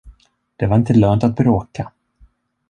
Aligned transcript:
Det 0.55 0.65
var 0.65 0.75
inte 0.77 0.93
lönt 0.93 1.23
att 1.23 1.35
bråka. 1.35 1.91